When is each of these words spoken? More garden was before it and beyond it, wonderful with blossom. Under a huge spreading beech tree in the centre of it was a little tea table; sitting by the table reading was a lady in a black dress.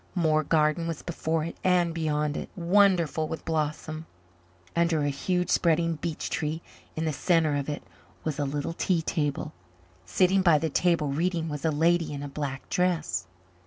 More 0.15 0.43
garden 0.43 0.87
was 0.87 1.03
before 1.03 1.43
it 1.45 1.55
and 1.63 1.93
beyond 1.93 2.35
it, 2.35 2.49
wonderful 2.55 3.27
with 3.27 3.45
blossom. 3.45 4.07
Under 4.75 5.03
a 5.03 5.09
huge 5.09 5.51
spreading 5.51 5.97
beech 5.97 6.31
tree 6.31 6.63
in 6.95 7.05
the 7.05 7.13
centre 7.13 7.55
of 7.55 7.69
it 7.69 7.83
was 8.23 8.39
a 8.39 8.43
little 8.45 8.73
tea 8.73 9.03
table; 9.03 9.53
sitting 10.03 10.41
by 10.41 10.57
the 10.57 10.71
table 10.71 11.09
reading 11.09 11.49
was 11.49 11.63
a 11.65 11.69
lady 11.69 12.13
in 12.13 12.23
a 12.23 12.27
black 12.27 12.67
dress. 12.67 13.27